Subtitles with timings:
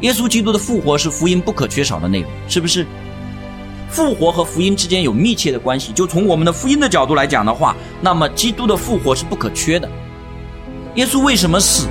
[0.00, 2.86] 耶稣基督的复活是福音不可缺少的内容，是不是？
[3.90, 5.92] 复活和福音之间有密切的关系。
[5.92, 9.88] 就从我们的福音的角度来讲的话，那么基督的复活是不可缺的。
[10.94, 11.88] 耶稣为什么死？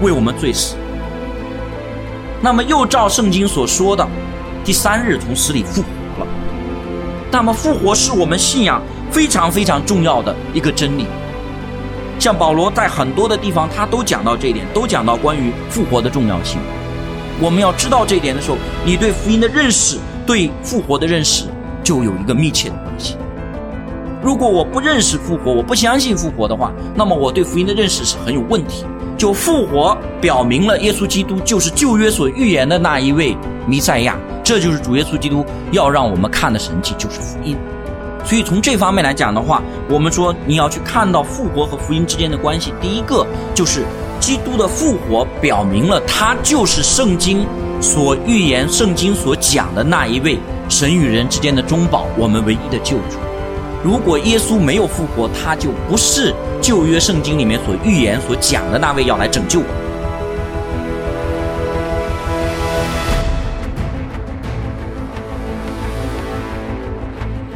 [0.00, 0.76] 为我们罪死。
[2.40, 4.08] 那么又照圣经所说的，
[4.64, 6.30] 第三日从死里复活了。
[7.30, 11.06] 那么复活是我们信仰非常非常重要的一个真理。
[12.18, 16.58] 像保罗在很多的地方，他都讲到这一点，都讲到关于复活的重要性。
[17.40, 19.98] 我们要知道这一点的时候，你对福音的认识。
[20.26, 21.46] 对复活的认识
[21.82, 23.16] 就有一个密切的关系。
[24.22, 28.84] 如果我不认识复活，我不相信复活的话，那么我对福音的认识是很有问题。
[29.16, 33.34] 就复活表明了耶稣基督就是旧约所预言的那一位
[33.66, 37.56] 弥赛亚，这就是主耶稣基督要让我们看的神迹，就是福音。
[38.22, 43.82] 所以从这方面来讲的话，我们说你要去看到复活和福音之间的关系，第一个就是
[44.20, 47.46] 基督的复活表明了他就是圣经。
[47.80, 50.36] 所预言圣经所讲的那一位
[50.68, 53.18] 神与人之间的中保，我们唯一的救主。
[53.84, 59.66] 如果耶稣没有复活，他就不是旧约圣经里面所预言所讲的那位要来拯救我。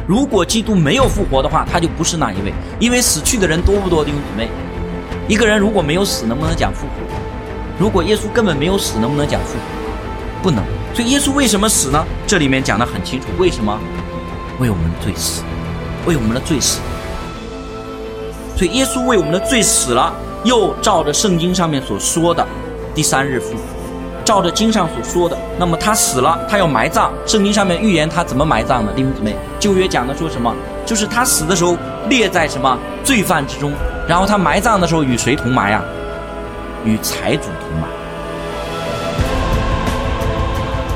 [0.07, 2.53] 如果基督没有复活的话，他就不是那一位。
[2.79, 4.47] 因为死去的人多不多，弟兄姊妹？
[5.27, 7.15] 一个人如果没有死，能不能讲复活？
[7.79, 10.43] 如果耶稣根本没有死，能不能讲复活？
[10.43, 10.61] 不能，
[10.93, 12.05] 所以耶稣为什么死呢？
[12.27, 13.79] 这里面讲的很清楚，为什么？
[14.59, 15.41] 为我们的罪死，
[16.05, 16.79] 为我们的罪死。
[18.57, 22.45] 所以耶稣为我们的罪死了，又照着圣经上面所说的，
[22.93, 23.57] 第三日复活，
[24.25, 27.11] 照着经上所说的，那么他死了，他要埋葬。
[27.25, 28.91] 圣经上面预言他怎么埋葬的？
[28.93, 30.53] 弟兄姊妹，旧约讲的说什么？
[30.85, 31.77] 就是他死的时候
[32.09, 33.71] 列在什么罪犯之中，
[34.07, 35.81] 然后他埋葬的时候与谁同埋啊？
[36.85, 37.87] 与财主同埋。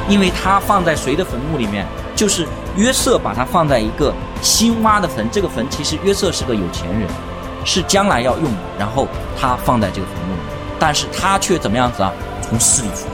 [0.09, 1.85] 因为他放在谁的坟墓里面？
[2.15, 5.29] 就是约瑟把他放在一个新挖的坟。
[5.31, 7.07] 这个坟其实约瑟是个有钱人，
[7.63, 8.57] 是将来要用的。
[8.79, 9.07] 然后
[9.39, 10.39] 他放在这个坟墓里，
[10.79, 12.11] 但是他却怎么样子啊？
[12.41, 13.11] 从死里复活。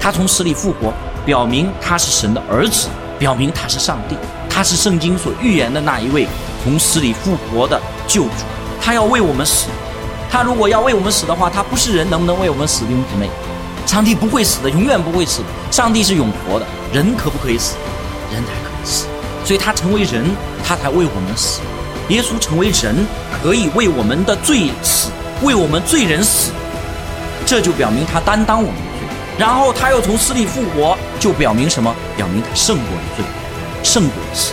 [0.00, 0.92] 他从死里复活，
[1.26, 2.88] 表明他是神的儿子，
[3.18, 4.16] 表明他是上帝，
[4.48, 6.26] 他是圣经所预言的那一位
[6.64, 8.44] 从死里复活的救主。
[8.80, 9.66] 他要为我们死。
[10.30, 13.28] 他如果要为我们死的话，他不是人，能不能为我们死，弟兄姊妹？
[13.86, 15.46] 上帝不会死的，永远不会死的。
[15.70, 17.74] 上帝是永活的，人可不可以死？
[18.32, 19.06] 人才可以死。
[19.44, 20.24] 所以他成为人，
[20.64, 21.60] 他才为我们死。
[22.08, 23.06] 耶稣成为人，
[23.42, 25.10] 可以为我们的罪死，
[25.42, 26.52] 为我们罪人死。
[27.44, 29.08] 这就表明他担当我们的罪。
[29.38, 31.92] 然后他又从死里复活，就表明什么？
[32.16, 33.24] 表明他胜过了罪，
[33.82, 34.52] 胜过了死。